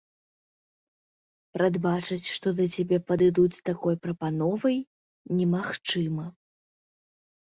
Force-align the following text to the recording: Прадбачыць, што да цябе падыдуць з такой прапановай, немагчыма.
Прадбачыць, 1.57 2.31
што 2.35 2.47
да 2.59 2.65
цябе 2.75 2.97
падыдуць 3.09 3.53
з 3.57 3.61
такой 3.69 3.95
прапановай, 4.05 4.77
немагчыма. 5.43 6.25